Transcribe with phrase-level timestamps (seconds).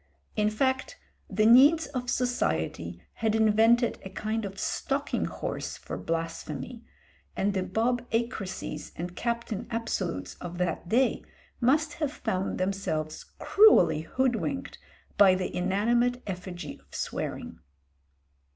[0.35, 0.97] In fact
[1.29, 6.83] the needs of society had invented a kind of stalking horse for blasphemy,
[7.37, 11.23] and the Bob Acreses and Captain Absolutes of that day
[11.59, 14.79] must have found themselves cruelly hoodwinked
[15.19, 17.59] by the inanimate effigy of swearing.